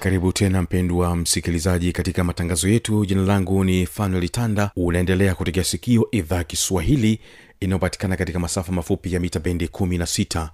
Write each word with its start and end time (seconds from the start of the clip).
karibu 0.00 0.32
tena 0.32 0.62
mpendwa 0.62 1.16
msikilizaji 1.16 1.92
katika 1.92 2.24
matangazo 2.24 2.68
yetu. 2.68 3.06
Jina 3.06 3.22
langu 3.22 3.64
ni 3.64 3.86
fanuel 3.86 4.28
tanda. 4.28 4.70
Unaendelea 4.76 5.34
kutegea 5.34 5.64
sikio 5.64 6.08
idhaa 6.10 6.44
kiswahili 6.44 7.20
inayopatikana 7.60 8.16
katika 8.16 8.38
masafa 8.38 8.72
mafupi 8.72 9.12
ya 9.14 9.20
mita 9.20 9.40
bendi 9.40 9.66
16 9.66 10.48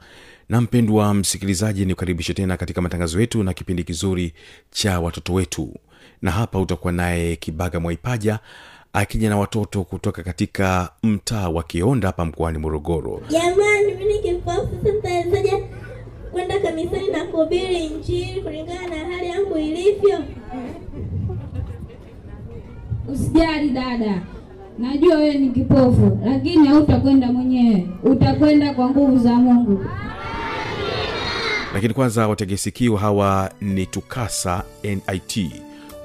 na 0.48 0.60
mpendwa 0.60 1.14
msikilizaji 1.14 1.84
ni 1.84 1.94
kukaribisha 1.94 2.34
tena 2.34 2.56
katika 2.56 2.80
matangazo 2.80 3.20
yetu 3.20 3.42
na 3.42 3.52
kipindi 3.54 3.84
kizuri 3.84 4.32
cha 4.70 5.00
watoto 5.00 5.32
wetu. 5.34 5.74
Na 6.22 6.30
hapa 6.30 6.60
utakuwa 6.60 6.92
naye 6.92 7.36
kibaga 7.36 7.80
mwaipaja 7.80 8.38
akija 8.92 9.28
na 9.28 9.36
watoto 9.38 9.84
kutoka 9.84 10.22
katika 10.22 10.90
mtaa 11.02 11.48
wa 11.48 11.62
kionda 11.62 12.08
hapa 12.08 12.24
mkoani 12.24 12.58
morogoro. 12.58 13.22
Jamani 13.28 13.94
mini 13.98 14.18
kipofu 14.18 14.68
sasa 14.84 15.22
kwenda 16.34 16.58
kanisani 16.58 17.08
na 17.08 17.24
kuhubiri 17.24 17.86
injili 17.86 18.40
kulingana 18.42 18.86
na 18.88 18.96
hali 19.14 19.28
yangu 19.28 19.58
ilivyo. 19.58 20.18
Usijali 23.12 23.70
dada, 23.70 24.22
najua 24.78 25.16
wewe 25.16 25.34
ni 25.34 25.50
kipofu, 25.50 26.18
lakini 26.24 26.66
hautakwenda 26.68 27.32
mwenyewe, 27.32 27.88
utakwenda 28.02 28.74
kwa 28.74 28.90
nguvu 28.90 29.18
za 29.18 29.32
Mungu. 29.34 29.84
lakini 31.74 31.94
kwanza 31.94 32.28
wategesikio 32.28 32.96
hawa 32.96 33.50
ni 33.60 33.86
tukasa 33.86 34.62
nit 34.82 35.50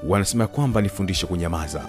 wanasema 0.07 0.47
kwamba 0.47 0.81
nifundishe 0.81 1.27
kunyamaza 1.27 1.81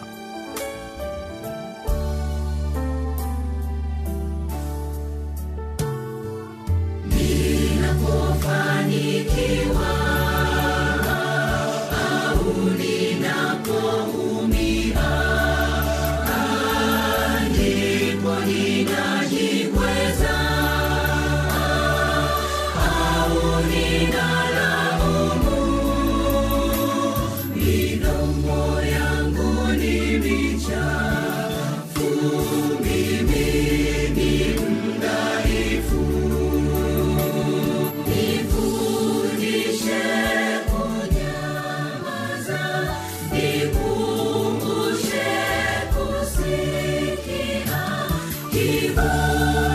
Thank 49.21 49.65
you. 49.65 49.70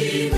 Jesus. 0.00 0.29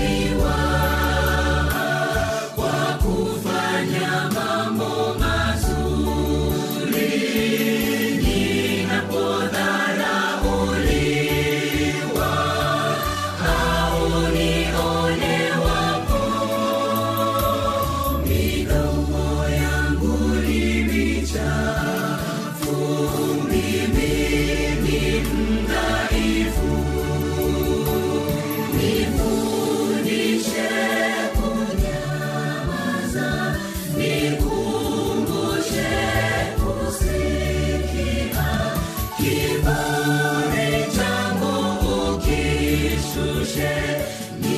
Yeah. 44.03 44.52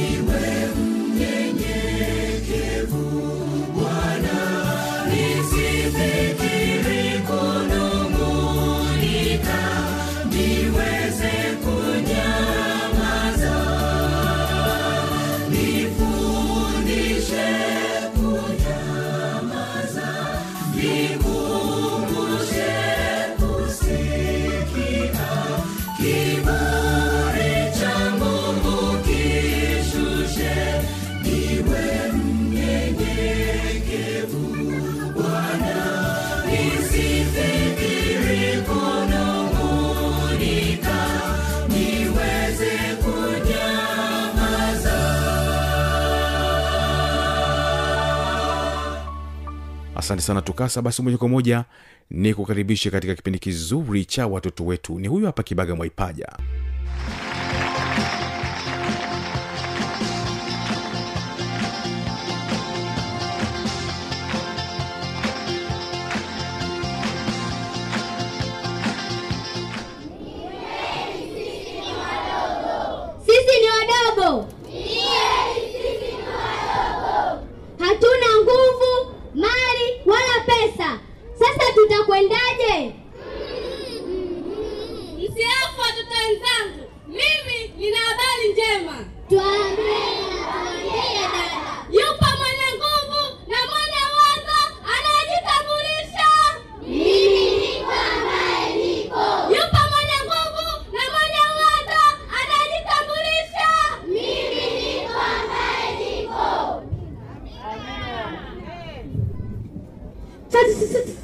Asante 50.05 50.21
sana 50.21 50.41
tukasa. 50.41 50.81
Basi 50.81 51.01
moja 51.01 51.17
kwa 51.17 51.27
moja 51.29 51.65
ni 52.09 52.33
kukaribisha 52.33 52.91
katika 52.91 53.15
kipindi 53.15 53.39
kizuri 53.39 54.05
cha 54.05 54.27
watoto 54.27 54.65
wetu. 54.65 54.99
Ni 54.99 55.07
huyu 55.07 55.25
hapa 55.25 55.43
kibaga 55.43 55.75
mwaipaja 55.75 56.27
Tutakwendaje? 82.15 82.93
Msiafu 85.17 85.81
watoto 85.81 86.15
wenzangu, 86.27 86.91
mimi 87.07 87.73
nina 87.77 87.97
habari 87.97 88.53
njema. 88.53 89.05
Yupo 91.91 92.25
mwenye 92.37 92.67
nguvu 92.75 93.21
na 93.47 93.57
mwenye 93.69 94.01
uwezo 94.13 94.59
niko. 98.77 99.25
Yupo 99.49 99.81
mwenye 99.91 100.17
nguvu 100.25 100.65
na 100.93 101.03
mwenye 101.11 101.41
uwezo 101.51 102.01
niko. 105.97 106.45
Usihofu 110.71 111.14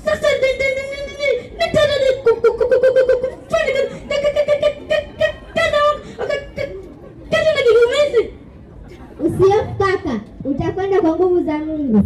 Mungu. 11.65 12.03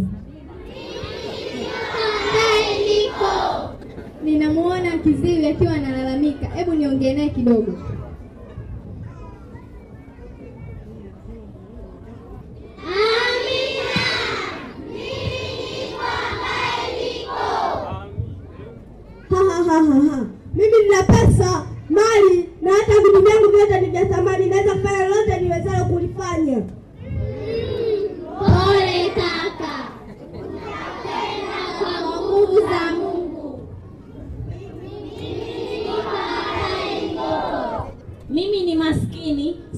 Ninamuona 4.24 4.98
kiziwi 4.98 5.46
akiwa 5.46 5.72
analalamika. 5.72 6.46
Hebu 6.46 6.74
niongee 6.74 7.14
naye 7.14 7.28
kidogo. 7.28 7.72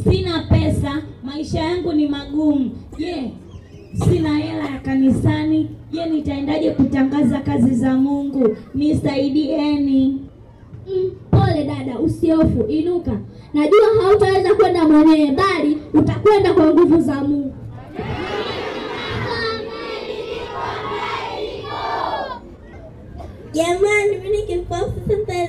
Sina 0.05 0.43
pesa, 0.51 1.03
maisha 1.25 1.61
yangu 1.61 1.93
ni 1.93 2.07
magumu. 2.09 2.71
Je, 2.99 3.31
sina 4.05 4.39
hela 4.39 4.65
ya 4.65 4.79
kanisani? 4.79 5.69
Je, 5.93 6.07
nitaendaje 6.07 6.71
kutangaza 6.71 7.41
kazi 7.41 7.75
za 7.75 7.97
Mungu? 7.97 8.57
Nisaidieni. 8.75 10.21
Mm, 10.89 11.11
pole 11.31 11.65
dada, 11.65 11.99
usiofu, 11.99 12.63
inuka. 12.69 13.13
Najua 13.55 14.03
hautaweza 14.03 14.55
kwenda 14.55 14.89
mwenyewe, 14.89 15.33
bali 15.33 15.79
utakwenda 15.95 16.55
kwa 16.55 16.67
nguvu 16.75 17.01
za 17.01 17.15
Mungu. 17.15 17.53
Jamani, 23.53 24.17
mimi 24.23 24.37
ni 24.37 24.43
kipofu, 24.43 24.93
sasa 25.09 25.45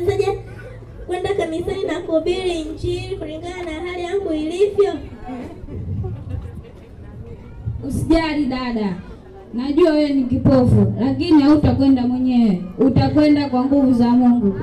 kwenda 1.09 1.33
kanisani 1.33 1.83
na 1.83 1.99
kuhubiri 1.99 2.61
Injili 2.61 3.15
kulingana 3.17 3.63
na 3.63 3.71
hali 3.89 4.03
yangu 4.03 4.33
ilivyo? 4.33 4.93
Usijali 7.87 8.45
dada, 8.45 8.95
najua 9.53 9.91
wewe 9.91 10.09
ni 10.09 10.23
kipofu, 10.23 10.93
lakini 10.99 11.41
hautakwenda 11.41 12.07
mwenyewe, 12.07 12.61
utakwenda 12.77 13.49
kwa 13.49 13.65
nguvu 13.65 13.93
za 13.93 14.07
Mungu. 14.09 14.59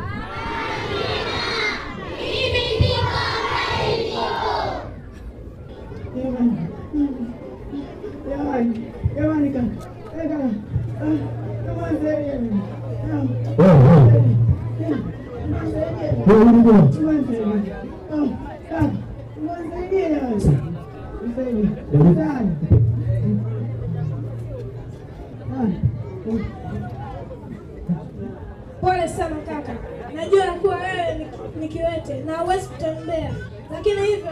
Pole 28.80 29.08
sana 29.08 29.36
kaka, 29.46 29.72
najua 30.14 30.44
kuwa 30.46 30.74
wewe 30.76 31.28
ni- 31.60 31.68
kiwete 31.68 32.22
na 32.24 32.36
huwezi 32.38 32.68
kutembea, 32.68 33.30
lakini 33.72 34.00
hivyo 34.06 34.30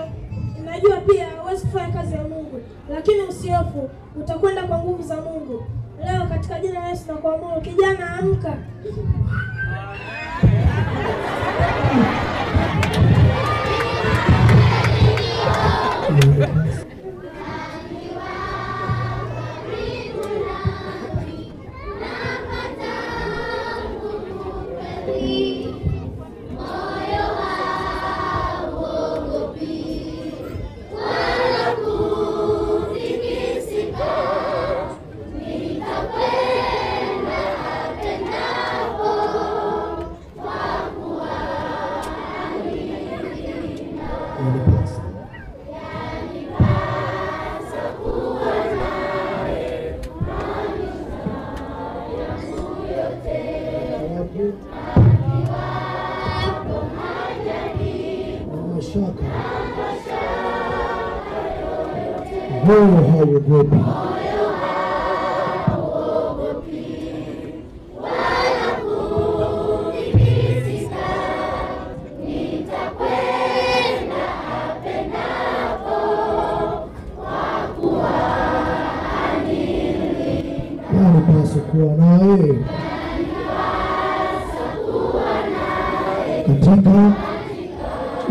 najua 0.64 0.96
pia 0.96 1.26
huwezi 1.42 1.66
kufanya 1.66 1.92
kazi 1.92 2.14
ya 2.14 2.22
Mungu, 2.22 2.60
lakini 2.90 3.22
usihofu, 3.22 3.90
utakwenda 4.20 4.62
kwa 4.62 4.78
nguvu 4.78 5.02
za 5.02 5.16
Mungu. 5.16 5.64
Leo 6.04 6.26
katika 6.28 6.60
jina 6.60 6.80
la 6.80 6.88
Yesu 6.88 7.04
nakuamuru, 7.12 7.60
kijana, 7.60 8.10
amka. 8.18 8.52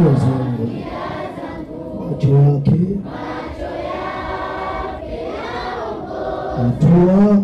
Njia 0.03 0.19
zangu 0.19 0.69
macho 2.09 2.27
yake 2.27 2.79
hatua 6.57 7.37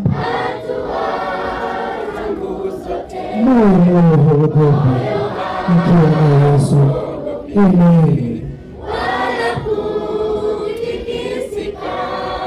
moyo 3.44 4.02
hauogopi 4.02 4.90
nikiwa 5.70 6.10
na 6.22 6.46
Yesu 6.52 6.78
amen 7.58 8.42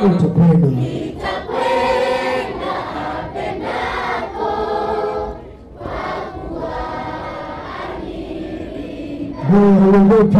utakwenda 0.06 1.01
hauogopi. 9.52 10.38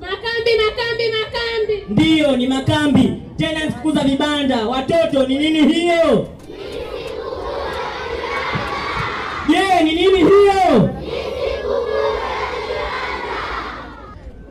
Makambi, 0.00 0.52
makambi, 0.62 1.04
makambi. 1.18 1.84
Ndiyo, 1.88 2.36
ni 2.36 2.46
makambi 2.46 3.22
tena, 3.36 3.66
mfukuza 3.68 4.00
za 4.00 4.08
vibanda. 4.08 4.66
Watoto, 4.68 5.26
ni 5.26 5.38
nini 5.38 5.72
hiyo? 5.72 6.28
Je, 9.48 9.84
ni 9.84 9.94
nini 9.94 10.18
hiyo? 10.18 10.90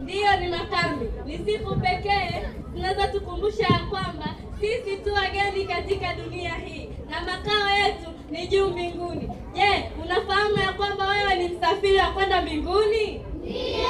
Ndiyo, 0.01 0.38
ni 0.39 0.48
makambi. 0.48 1.05
Ni 1.25 1.38
siku 1.38 1.75
pekee 1.75 2.43
tunaweza 2.75 3.07
tukumbusha 3.07 3.63
ya 3.63 3.79
kwamba 3.89 4.36
sisi 4.60 4.98
tu 4.98 5.13
wageni 5.13 5.65
katika 5.65 6.13
dunia 6.13 6.50
hii 6.53 6.89
na 7.10 7.21
makao 7.21 7.69
yetu 7.77 8.10
ni 8.31 8.48
juu 8.48 8.67
mbinguni. 8.67 9.29
Je, 9.53 9.83
unafahamu 10.03 10.57
ya 10.57 10.74
kwamba 10.74 11.07
wewe 11.07 11.36
ni 11.36 11.48
msafiri 11.55 11.98
wa 11.98 12.05
kwenda 12.12 12.41
mbinguni? 12.41 13.21
Ndiyo. 13.41 13.88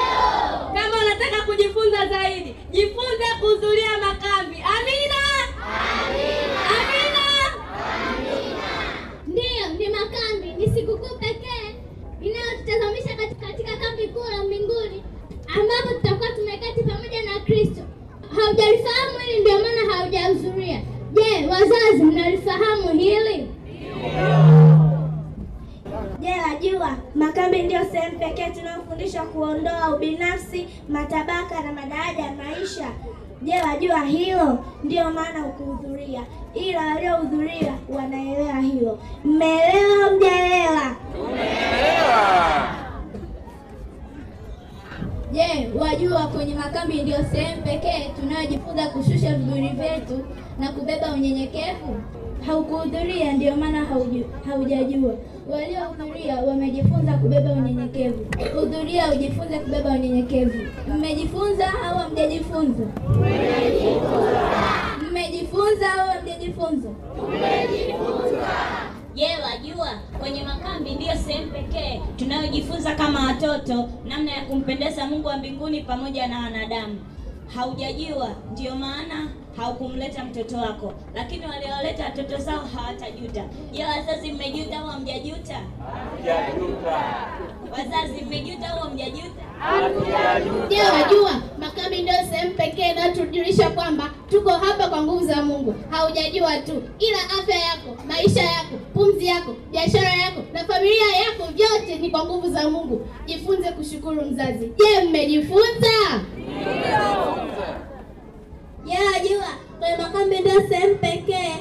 Kama 0.74 0.96
unataka 1.06 1.42
kujifunza 1.46 2.08
zaidi, 2.08 2.56
jifunze 2.72 3.26
kuhudhuria 3.40 3.90
makambi. 3.98 4.58
Amina. 4.78 5.22
Amina. 6.70 7.26
Amina. 8.00 8.56
Ndiyo, 9.28 9.68
ni 9.78 9.90
makambi, 9.90 10.54
ni 10.58 10.74
sikukuu 10.74 11.18
pekee 11.20 11.76
inayotutazamisha 12.22 13.16
katika, 13.16 13.48
katika 13.48 13.78
kambi 13.78 14.08
kuu 14.08 14.24
la 14.38 14.44
mbinguni 14.44 15.04
ambapo 15.60 15.94
tutakuwa 15.94 16.30
tumeketi 16.30 16.84
pamoja 16.84 17.22
na 17.24 17.40
Kristo. 17.40 17.82
Haujalifahamu 18.52 19.20
hili, 19.26 19.42
ndio 19.42 19.54
maana 19.60 19.94
haujahudhuria. 19.98 20.82
Je, 21.14 21.48
wazazi 21.48 22.04
mnalifahamu 22.04 22.88
hili? 23.00 23.48
Je, 26.20 26.34
wajua 26.50 26.90
makambi 27.16 27.62
ndiyo 27.62 27.82
sehemu 27.92 28.20
pekee 28.20 28.50
tunayofundishwa 28.50 29.22
kuondoa 29.26 29.96
ubinafsi, 29.96 30.68
matabaka 30.90 31.62
na 31.62 31.72
madaraja 31.74 32.24
ya 32.24 32.32
maisha. 32.32 32.88
Je, 33.42 33.62
wajua 33.62 34.00
hilo? 34.06 34.60
Ndiyo 34.84 35.12
maana 35.12 35.46
ukuhudhuria, 35.46 36.22
ila 36.54 36.80
waliohudhuria 36.88 37.74
wanaelewa 37.90 38.60
hilo. 38.60 39.00
Mmeelewa 39.24 40.12
Mjaelewa? 40.12 40.96
mjaelewa? 41.24 42.81
Je, 45.34 45.70
wajua 45.80 46.28
kwenye 46.28 46.56
makambi 46.56 47.02
ndiyo 47.02 47.18
sehemu 47.32 47.62
pekee 47.62 48.10
tunayojifunza 48.20 48.88
kushusha 48.88 49.34
viburi 49.36 49.68
vyetu 49.70 50.26
na 50.60 50.72
kubeba 50.72 51.14
unyenyekevu? 51.14 51.96
Haukuhudhuria, 52.46 53.34
ndio 53.34 53.56
maana 53.56 53.86
haujajua. 54.50 55.14
Waliohudhuria 55.50 56.36
wamejifunza 56.36 57.14
kubeba 57.14 57.52
unyenyekevu. 57.52 58.26
Hudhuria 58.60 59.12
ujifunze 59.14 59.60
kubeba 59.60 59.90
unyenyekevu. 59.90 60.60
Mmejifunza 60.98 61.66
au 61.86 61.98
hamjajifunza? 61.98 62.84
Mmejifunza 65.12 65.94
au 66.02 66.08
hamjajifunza? 66.10 66.90
Je, 69.16 69.28
wajua 69.44 69.88
kwenye 70.20 70.44
makambi 70.44 70.92
ndiyo 70.92 71.14
sehemu 71.16 71.52
pekee 71.52 72.02
tunayojifunza 72.16 72.96
kama 72.96 73.26
watoto 73.28 73.90
namna 74.06 74.32
ya 74.32 74.42
kumpendeza 74.46 75.06
Mungu 75.06 75.28
wa 75.28 75.38
mbinguni 75.38 75.82
pamoja 75.82 76.28
na 76.28 76.40
wanadamu. 76.40 77.00
Haujajua, 77.56 78.30
ndiyo 78.52 78.76
maana 78.76 79.28
haukumleta 79.58 80.24
mtoto 80.24 80.58
wako, 80.58 80.94
lakini 81.16 81.46
waliowaleta 81.46 82.04
watoto 82.04 82.38
zao 82.38 82.60
hawatajuta. 82.76 83.44
Je, 83.72 83.86
wazazi 83.86 84.32
mmejuta 84.32 84.80
au 84.80 84.88
hamjajuta? 84.88 85.60
Wazazi 87.72 88.26
mmejuta 88.26 88.70
au 88.74 88.80
hamjajuta? 88.80 89.42
Je, 90.70 90.82
wajua 90.82 91.32
makambi 91.60 92.02
ndio 92.02 92.14
sehemu 92.14 92.52
pekee 93.02 93.22
inayotujulisha 93.22 93.70
kwamba 93.70 94.10
tuko 94.30 94.50
hapa 94.50 94.88
kwa 94.88 95.02
nguvu 95.04 95.26
za 95.26 95.42
Mungu. 95.42 95.76
Haujajua 95.90 96.58
tu, 96.58 96.84
ila 97.00 97.18
afya 97.42 97.56
yako, 97.56 97.98
maisha 98.08 98.42
yako, 98.42 98.76
pumzi 98.94 99.26
yako, 99.26 99.56
biashara 99.72 100.10
yako 100.14 100.42
na 100.54 100.60
familia 100.66 101.16
yako, 101.16 101.52
vyote 101.56 101.96
ni 102.02 102.10
kwa 102.12 102.26
nguvu 102.26 102.50
za 102.52 102.70
Mungu. 102.70 103.08
Jifunze 103.26 103.72
kushukuru 103.72 104.22
mzazi. 104.22 104.72
Je, 104.78 105.04
mmejifunza? 105.10 106.22
Wajua 108.88 109.46
kwenye 109.80 109.98
makambi 109.98 110.40
ndio 110.40 110.62
sehemu 110.70 110.96
pekee 110.96 111.54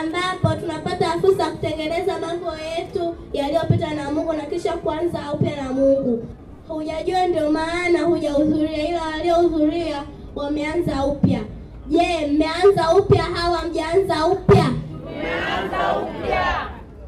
ambapo 0.00 0.60
tunapata 0.60 1.10
fursa 1.20 1.42
ya 1.42 1.50
kutengeneza 1.50 2.18
mambo 2.18 2.52
yetu 2.76 3.14
yaliyopita 3.32 3.94
na 3.94 4.10
Mungu 4.12 4.32
na 4.32 4.42
kisha 4.46 4.72
kuanza 4.72 5.18
upya 5.34 5.56
na 5.56 5.72
Mungu. 5.72 6.24
Hujajua, 6.68 7.26
ndio 7.26 7.50
maana 7.50 8.02
hujahudhuria, 8.02 8.88
ila 8.88 9.02
waliohudhuria 9.02 10.02
wameanza 10.36 11.04
upya. 11.06 11.40
Je, 11.88 12.26
mmeanza 12.32 12.94
upya 12.98 13.22
Hawa 13.22 13.62
mjaanza 13.70 14.26
upya? 14.26 14.64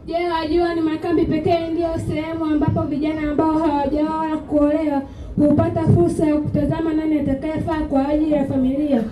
Je, 0.06 0.28
wajua 0.30 0.74
ni 0.74 0.80
makambi 0.80 1.24
pekee 1.26 1.66
ndiyo 1.68 1.88
sehemu 2.08 2.44
ambapo 2.44 2.82
vijana 2.82 3.30
ambao 3.30 3.58
hawajaoa 3.58 4.36
kuolewa 4.36 5.02
hupata 5.36 5.80
fursa 5.82 6.26
ya 6.26 6.34
kutazama 6.36 6.92
nani 6.92 7.18
atakayefaa 7.20 7.80
kwa 7.80 8.08
ajili 8.08 8.32
ya 8.32 8.44
familia. 8.44 9.02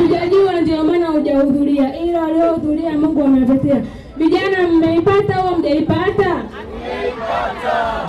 Hujajua, 0.00 0.60
ndio 0.60 0.84
maana 0.84 1.06
hujahudhuria, 1.06 1.98
ila 2.00 2.20
waliohudhuria 2.22 2.92
Mungu 2.92 3.22
amewatetea. 3.22 3.82
Vijana, 4.16 4.68
mmeipata 4.68 5.34
au 5.36 5.58
mjaipata? 5.58 6.42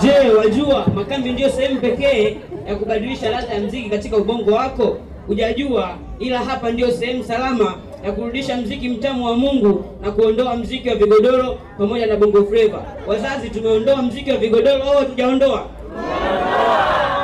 Je, 0.02 0.30
wajua 0.38 0.86
makambi 0.94 1.32
ndiyo 1.32 1.48
sehemu 1.50 1.80
pekee 1.80 2.36
ya 2.68 2.76
kubadilisha 2.76 3.30
ladha 3.30 3.54
ya 3.54 3.60
mziki 3.60 3.90
katika 3.90 4.16
ubongo 4.16 4.50
wako? 4.52 4.96
Hujajua, 5.26 5.90
ila 6.18 6.38
hapa 6.38 6.70
ndiyo 6.70 6.90
sehemu 6.90 7.24
salama 7.24 7.74
ya 8.04 8.12
kurudisha 8.12 8.56
mziki 8.56 8.88
mtamu 8.88 9.24
wa 9.26 9.36
Mungu 9.36 9.84
na 10.02 10.10
kuondoa 10.10 10.56
mziki 10.56 10.88
wa 10.88 10.94
vigodoro 10.94 11.58
pamoja 11.78 12.06
na 12.06 12.16
bongo 12.16 12.44
fleva. 12.44 12.82
Wazazi, 13.06 13.50
tumeondoa 13.50 14.02
mziki 14.02 14.30
wa 14.30 14.36
vigodoro 14.36 14.82
au 14.84 14.98
hatujaondoa? 14.98 15.66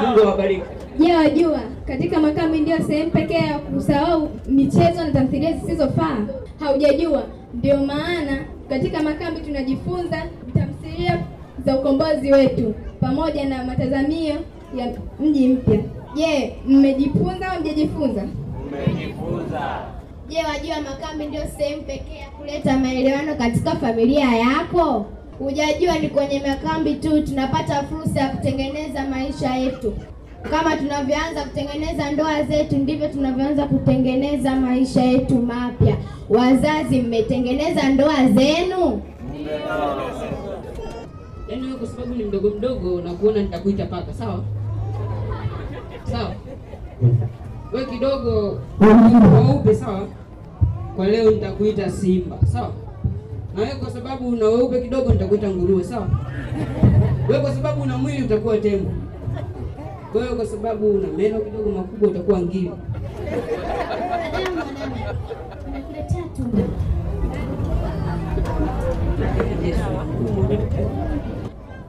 Mungu 0.03 0.21
awabariki. 0.21 0.63
Je, 0.99 1.15
wajua 1.17 1.61
katika 1.87 2.21
makambi 2.21 2.59
ndiyo 2.61 2.79
sehemu 2.87 3.11
pekee 3.11 3.35
ya 3.47 3.59
kusahau 3.59 4.31
michezo 4.49 5.05
na 5.05 5.11
tamthilia 5.11 5.53
zisizofaa? 5.53 6.17
Haujajua, 6.61 7.23
ndio 7.55 7.77
maana 7.77 8.39
katika 8.69 9.03
makambi 9.03 9.41
tunajifunza 9.41 10.23
tamthilia 10.55 11.19
za 11.67 11.77
ukombozi 11.79 12.33
wetu 12.33 12.75
pamoja 13.01 13.45
na 13.45 13.65
matazamio 13.65 14.35
ya 14.77 14.93
mji 15.21 15.49
mpya. 15.49 15.81
Je, 16.15 16.53
mmejifunza 16.67 17.53
au 17.53 17.61
mjajifunza? 17.61 18.23
Mmejifunza. 18.69 19.79
Je, 20.29 20.37
wajua 20.45 20.81
makambi 20.91 21.25
ndio 21.25 21.41
sehemu 21.59 21.83
pekee 21.83 22.19
ya 22.19 22.31
kuleta 22.31 22.79
maelewano 22.79 23.35
katika 23.35 23.71
familia 23.71 24.37
yako? 24.37 25.07
Hujajua 25.39 25.99
ni 25.99 26.09
kwenye 26.09 26.41
makambi 26.47 26.95
tu 26.95 27.23
tunapata 27.23 27.83
fursa 27.83 28.21
ya 28.21 28.29
kutengeneza 28.29 29.05
maisha 29.05 29.55
yetu. 29.55 29.93
Kama 30.51 30.77
tunavyoanza 30.77 31.45
kutengeneza 31.45 32.11
ndoa 32.11 32.43
zetu, 32.43 32.77
ndivyo 32.77 33.09
tunavyoanza 33.09 33.67
kutengeneza 33.67 34.57
maisha 34.57 35.03
yetu 35.03 35.35
mapya. 35.39 35.97
Wazazi, 36.29 37.01
mmetengeneza 37.03 37.89
ndoa 37.89 38.15
zenu? 38.17 39.03
Yaani 41.49 41.67
wewe 41.67 41.77
kwa 41.79 41.87
sababu 41.89 42.15
ni 42.15 42.25
mdogo 42.25 42.51
mdogo 42.51 43.01
na 43.01 43.13
kuona 43.15 43.43
nitakuita 43.43 43.87
paka, 43.87 44.13
sawa? 44.15 44.45
Sawa. 46.11 46.35
Wewe 47.73 47.87
kidogo 47.87 48.59
weupe, 48.81 49.75
sawa? 49.75 50.01
Kwa 50.97 51.07
leo 51.07 51.31
nitakuita 51.31 51.91
simba, 51.91 52.39
sawa? 52.53 52.71
Na 53.57 53.63
wewe 53.63 53.75
kwa 53.75 53.91
sababu 53.91 54.29
una 54.29 54.47
weupe 54.47 54.81
kidogo 54.81 55.13
nitakuita 55.13 55.51
nguruwe, 55.51 55.85
sawa? 55.85 56.09
Wewe 57.29 57.41
kwa 57.43 57.55
sababu 57.55 57.83
una 57.83 57.99
mwili 57.99 58.23
utakuwa 58.23 58.59
tembo. 58.59 58.91
Wewe 60.15 60.29
kwa 60.35 60.47
sababu 60.47 60.91
una 60.91 61.09
meno 61.09 61.39
kidogo 61.41 61.71
makubwa 61.71 62.09
utakuwa 62.09 62.41
ngiri. 62.41 62.71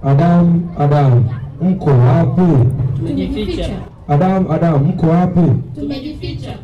Adamu, 0.03 0.70
Adamu, 0.77 1.25
mko 1.62 1.89
wapi? 1.89 2.41
Tumejificha. 2.98 3.70
Adamu, 4.08 4.52
Adamu, 4.52 4.86
mko 4.86 5.08
wapi? 5.08 5.42
Tumejificha. 5.76 6.58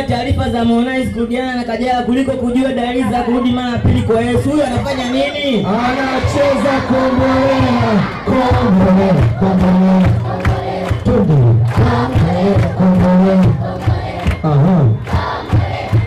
Anayejua 0.00 0.16
taarifa 0.16 0.50
za 0.50 0.58
Harmonize 0.58 1.10
kurudiana 1.10 1.54
na 1.54 1.64
Kajala 1.64 2.02
kuliko 2.02 2.32
kujua 2.32 2.72
dalili 2.72 3.10
za 3.10 3.22
kurudi 3.22 3.50
mara 3.52 3.78
pili 3.78 4.02
kwa 4.02 4.20
Yesu. 4.20 4.50
Huyu 4.50 4.64
anafanya 4.64 5.04
nini? 5.10 5.66
anacheza 5.66 6.80
kombolela 6.88 8.02
kombolela 8.24 9.22
kombolela 9.40 10.08
kombolela 11.04 12.68
kombolela 12.78 13.44
aha 14.42 14.84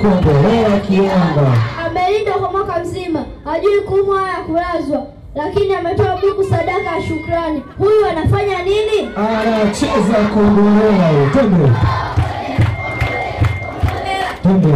kombolela 0.01 0.79
kiomba 0.79 1.57
Amelinda 1.85 2.31
kwa 2.31 2.51
mwaka 2.51 2.79
mzima, 2.79 3.25
hajui 3.45 3.81
kuumwa 3.81 4.15
wala 4.21 4.33
kulazwa, 4.47 5.05
lakini 5.35 5.75
ametoa 5.75 6.17
buku 6.21 6.43
sadaka 6.43 6.95
ya 6.95 7.01
shukrani. 7.07 7.61
Huyu 7.77 8.05
anafanya 8.05 8.63
nini? 8.63 9.09
anacheza 9.17 10.29
kombolela 10.33 11.07
huyo. 11.07 11.69
Ehe. 14.43 14.75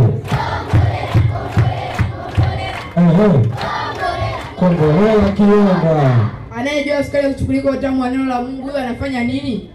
kombolela 4.60 5.32
kiomba 5.36 6.12
Anayejua 6.58 7.04
sukari 7.04 7.24
ya 7.24 7.34
kuchukulika 7.34 7.72
utamu 7.72 8.02
wa 8.02 8.10
neno 8.10 8.26
la 8.26 8.42
Mungu, 8.42 8.62
huyo 8.62 8.78
anafanya 8.78 9.24
nini? 9.24 9.70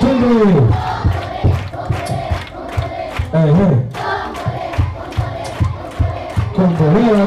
twende 0.00 0.26
Kongolea 6.56 7.26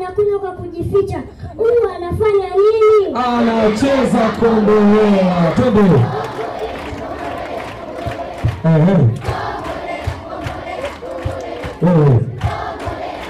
anakunywa 0.00 0.38
kwa 0.38 0.50
kujificha. 0.52 1.22
Huyu 1.56 1.88
anafanya 1.96 2.48
nini? 2.48 3.16
anacheza 3.16 4.28
kombolela 4.40 5.52
twende 5.56 6.00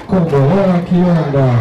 kombolela 0.07 0.79
kiomba 0.89 1.55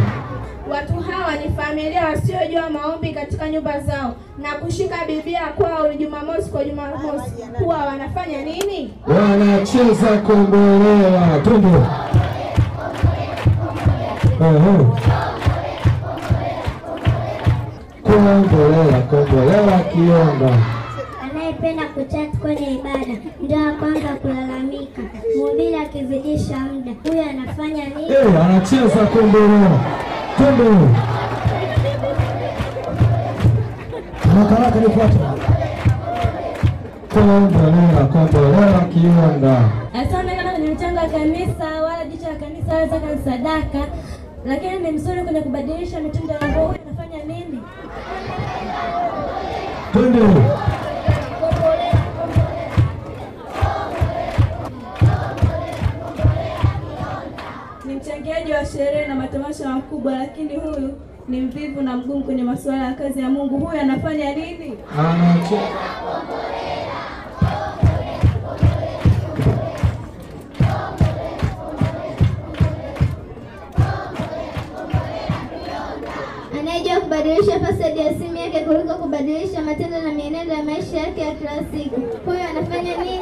Watu 0.71 0.93
hawa 0.95 1.37
ni 1.37 1.51
familia 1.57 2.05
wasiojua 2.05 2.71
maombi 2.71 3.13
katika 3.13 3.49
nyumba 3.49 3.81
zao 3.81 4.15
na 4.39 4.49
kushika 4.55 4.97
Biblia 5.07 5.41
kwao 5.57 5.93
Jumamosi 5.95 6.51
kwa 6.51 6.65
Jumamosi. 6.65 7.31
Huwa 7.59 7.77
wanafanya 7.79 8.43
nini? 8.43 8.95
wanacheza 9.07 10.07
kombolela 10.27 11.39
twende 11.45 11.69
Ehe. 14.41 14.75
kombolela 18.03 18.99
kombolela 19.11 19.79
kiomba 19.93 20.51
Anayependa 21.25 21.83
kuchat 21.95 22.31
kwenye 22.41 22.71
ibada 22.75 23.15
ndio 23.43 23.57
wa 23.59 23.73
kwanza 23.73 24.09
kulalamika. 24.09 25.03
Mhubiri 25.37 25.75
akizidisha 25.77 26.59
muda, 26.59 26.93
huyo 27.05 27.23
anafanya 27.31 27.85
nini? 27.85 28.13
Eh, 28.13 28.45
anacheza 28.45 29.07
kombolela 29.07 29.71
kumbe 30.37 30.65
makaraka 34.35 34.81
nifuata 34.81 35.15
nifuate 35.15 35.19
kombolela 37.15 38.05
kombolela 38.13 38.81
kiomba 38.93 39.71
Asante 39.95 40.37
kana 40.37 40.51
kwenye 40.53 40.71
mchango 40.71 40.97
wa 40.99 41.09
kanisa 41.09 41.65
wala 41.83 42.05
jicho 42.05 42.29
la 42.29 42.35
kanisa 42.35 42.75
wala 42.75 42.87
zaka 42.87 43.19
sadaka, 43.25 43.79
lakini 44.47 44.79
ni 44.79 44.91
mzuri 44.93 45.23
kwenye 45.25 45.41
kubadilisha 45.41 46.01
mitindo 46.01 46.35
ya 46.35 46.49
nguo. 46.49 46.67
Huyu 46.67 46.79
anafanya 46.87 47.25
nini? 47.25 47.61
twende 49.93 50.21
Ni 57.85 57.95
mchangiaji 57.95 58.53
wa 58.53 58.65
sherehe 58.67 59.07
na 59.07 59.15
matamasha 59.15 59.69
makubwa, 59.69 60.13
lakini 60.13 60.57
huyu 60.57 60.95
ni 61.29 61.41
mvivu 61.41 61.83
na 61.83 61.97
mgumu 61.97 62.25
kwenye 62.25 62.43
masuala 62.43 62.85
ya 62.85 62.95
kazi 62.95 63.21
ya 63.21 63.31
Mungu. 63.31 63.59
Huyu 63.59 63.81
anafanya 63.81 64.35
nini? 64.35 64.79
anacheza 64.99 65.61
kubadilisha 77.11 77.61
fasadi 77.61 78.01
ya 78.01 78.15
simu 78.15 78.37
yake 78.37 78.61
kuliko 78.61 78.95
kubadilisha 78.95 79.63
matendo 79.63 80.03
na 80.03 80.13
mienendo 80.13 80.55
ya 80.55 80.63
maisha 80.63 80.97
yake 80.99 81.21
ya 81.21 81.35
kila 81.35 81.57
siku. 81.57 82.01
Huyo 82.25 82.41
anafanya 82.51 82.97
nini? 82.97 83.21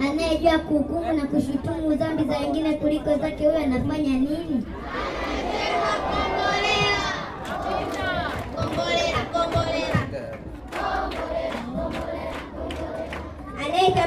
Anayejua 0.00 0.58
kuhukumu 0.58 1.12
na 1.12 1.26
kushutumu 1.26 1.94
dhambi 1.94 2.24
za 2.24 2.38
wengine 2.38 2.72
kuliko 2.74 3.16
zake, 3.16 3.46
huyo 3.46 3.58
anafanya 3.58 4.08
nini? 4.18 4.62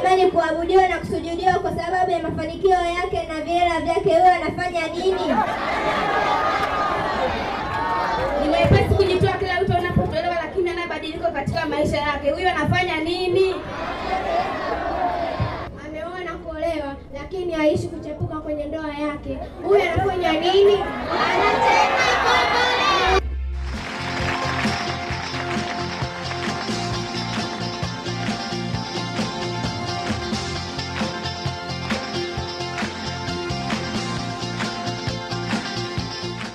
Anayetamani 0.04 0.32
kuabudiwa 0.32 0.88
na 0.88 0.98
kusujudiwa 1.00 1.54
kwa 1.54 1.76
sababu 1.76 2.12
ya 2.12 2.20
mafanikio 2.20 2.70
yake 2.72 3.28
na 3.28 3.42
viela 3.42 3.80
vyake, 3.82 4.10
huyo 4.20 4.34
anafanya 4.34 4.88
nini? 4.88 5.36
Ni 8.42 8.50
mwepesi 8.50 8.96
kujitoa 8.96 9.34
kila 9.34 9.60
wito 9.60 9.74
unapotolewa, 9.80 10.36
lakini 10.36 10.70
anabadilika 10.70 11.32
katika 11.32 11.66
maisha 11.66 11.98
yake. 11.98 12.32
huyo 12.32 12.50
anafanya 12.50 12.98
nini? 13.00 13.56
Ameoa 15.86 16.20
na 16.24 16.32
kuolewa, 16.34 16.96
lakini 17.14 17.52
haishi 17.54 17.88
kuchepuka 17.88 18.36
kwenye 18.36 18.66
ndoa 18.66 18.88
yake. 18.88 19.38
huyo 19.64 19.82
anafanya 19.94 20.32
nini? 20.32 20.78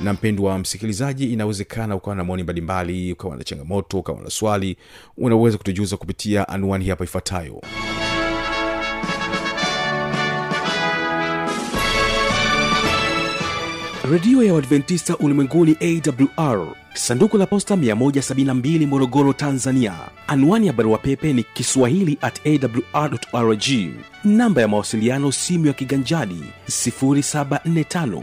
Na 0.01 0.13
mpendwa 0.13 0.59
msikilizaji 0.59 1.33
inawezekana 1.33 1.97
ukawa 1.97 2.17
na 2.17 2.25
maoni 2.25 2.43
mbalimbali 2.43 3.13
ukawa 3.13 3.37
na 3.37 3.45
changamoto 3.45 3.99
ukawa 3.99 4.21
na 4.23 4.31
swali 4.31 4.77
unaweza 5.17 5.59
kutujuza 5.59 5.97
kupitia 5.97 6.49
anwani 6.49 6.89
hapa 6.89 7.05
ifuatayo. 7.05 7.61
Redio 14.11 14.43
ya 14.43 14.55
uadventista 14.55 15.17
ulimwenguni 15.17 15.77
awr 15.81 16.67
sanduku 16.95 17.39
la 17.39 17.47
posta 17.47 17.75
172 17.77 18.87
morogoro 18.87 19.33
tanzania. 19.33 19.95
Anwani 20.27 20.67
ya 20.67 20.73
barua 20.73 20.99
pepe 20.99 21.33
ni 21.33 21.43
kiswahili 21.43 22.19
at 22.21 22.41
awrrg 22.93 23.63
namba 24.25 24.61
ya 24.61 24.69
mawasiliano 24.69 25.33
simu 25.33 25.67
ya 25.67 25.73
kiganjadi 25.73 26.43
745 26.69 28.23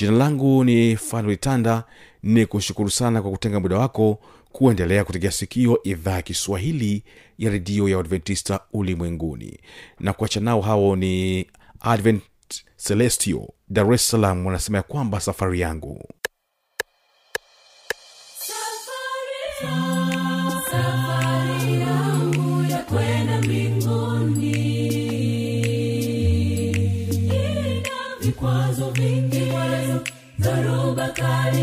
jina 0.00 0.12
langu 0.12 0.64
ni 0.64 0.96
fanuitanda 0.96 1.84
ni 2.22 2.46
kushukuru 2.46 2.90
sana 2.90 3.22
kwa 3.22 3.30
kutenga 3.30 3.60
muda 3.60 3.78
wako 3.78 4.18
kuendelea 4.52 5.04
kutegea 5.04 5.30
sikio 5.30 5.82
idhaa 5.82 6.10
ya 6.12 6.22
kiswahili 6.22 7.04
ya 7.38 7.50
redio 7.50 7.88
ya 7.88 7.96
uadventista 7.96 8.60
ulimwenguni 8.72 9.58
na 9.98 10.12
kuacha 10.12 10.40
nao 10.40 10.60
hao 10.60 10.96
ni 10.96 11.46
advent 11.80 12.22
celestio 12.76 13.48
dar 13.68 13.92
es 13.92 14.08
salaam 14.10 14.46
wanasema 14.46 14.78
ya 14.78 14.82
kwamba 14.82 15.20
safari 15.20 15.60
yangu 15.60 16.08
safari 18.38 19.74
yangu. 19.74 19.89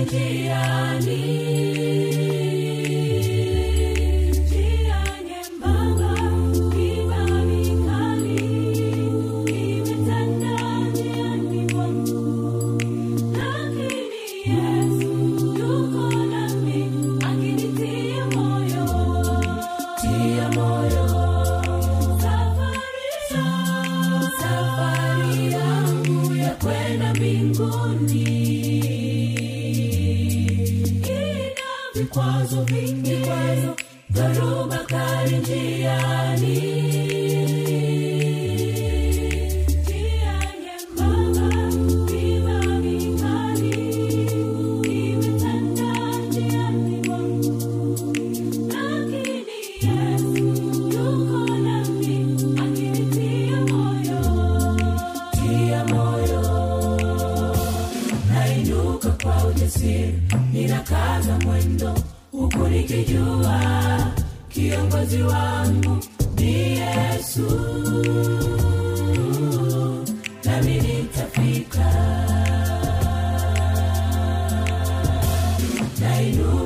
njiani. 0.01 1.56
quase 32.07 32.55
ouvi, 32.55 32.93
quase. 33.25 33.76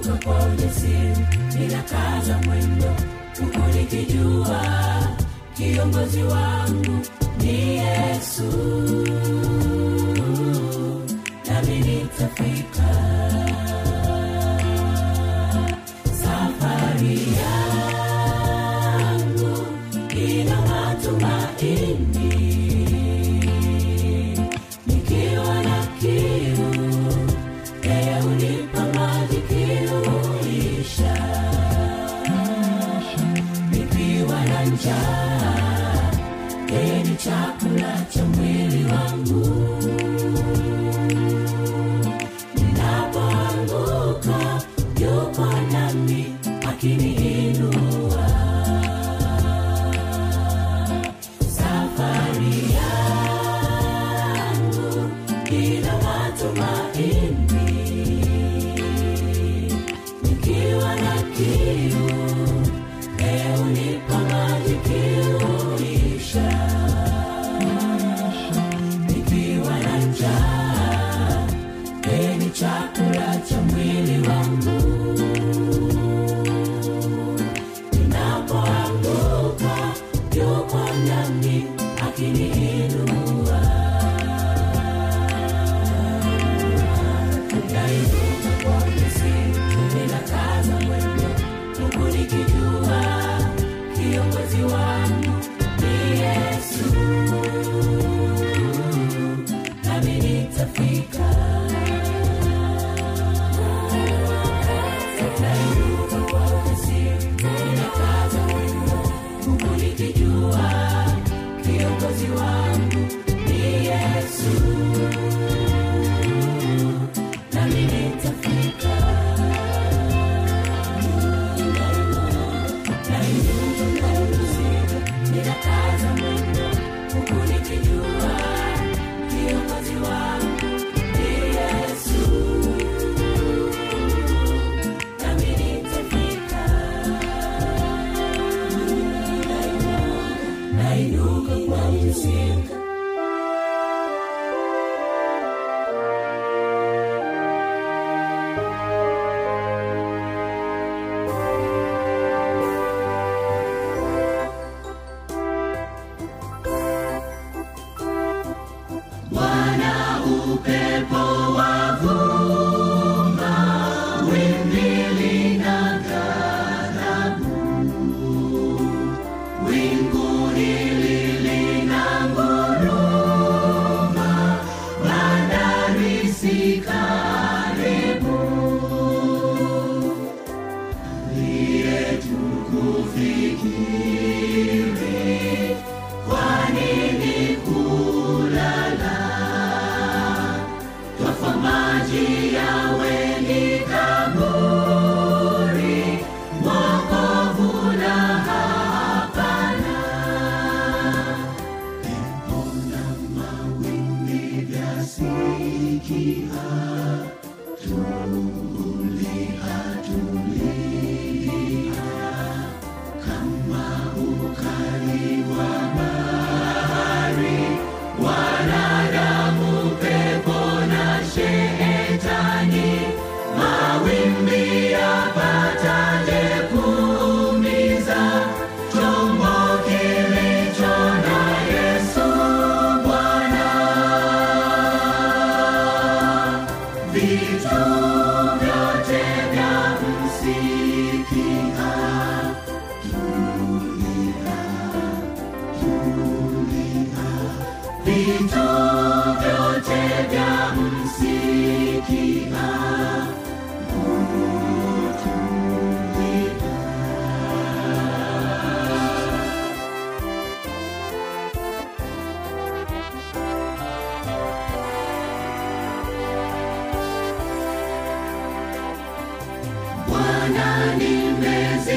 Navuka 0.05 0.25
kwa 0.25 0.45
ujasiri 0.45 1.25
bila 1.57 1.81
kaza 1.83 2.37
mwendo, 2.45 2.95
huku 3.39 3.77
nikijua 3.77 4.61
kiongozi 5.57 6.23
wangu 6.23 6.99
ni 7.41 7.77
Yesu, 7.77 8.43
nami 11.47 11.79
nitafika. 11.79 13.20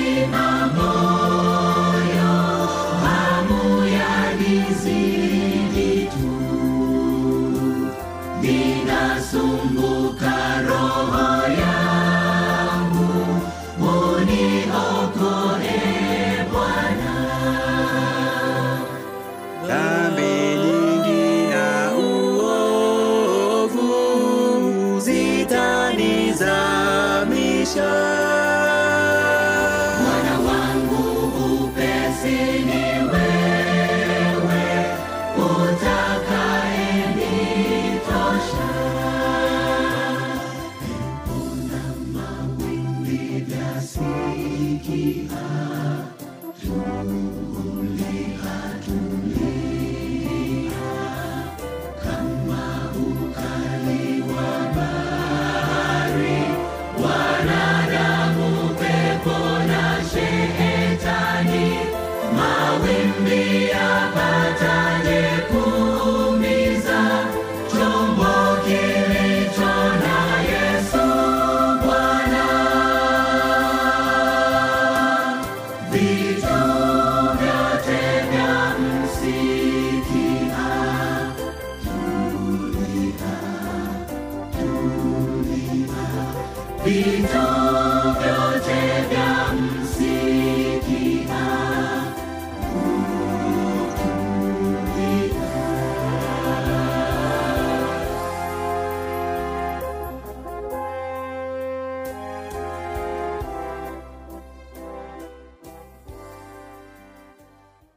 Imamo. 0.05 1.04